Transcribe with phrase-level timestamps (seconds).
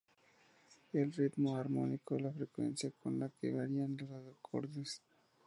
[0.93, 4.99] El ritmo armónico es la frecuencia con la que varían los acordes.